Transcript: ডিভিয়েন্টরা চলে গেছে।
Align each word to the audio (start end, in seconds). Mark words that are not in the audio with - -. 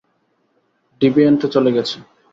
ডিভিয়েন্টরা 1.01 1.47
চলে 1.55 1.71
গেছে। 1.75 1.97